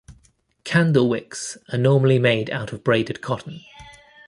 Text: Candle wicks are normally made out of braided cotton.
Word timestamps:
Candle 0.63 1.07
wicks 1.07 1.59
are 1.71 1.77
normally 1.77 2.17
made 2.17 2.49
out 2.49 2.73
of 2.73 2.83
braided 2.83 3.21
cotton. 3.21 3.61